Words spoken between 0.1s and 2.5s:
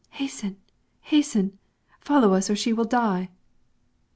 Hasten, hasten! Follow us